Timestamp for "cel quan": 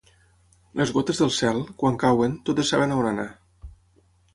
1.37-2.03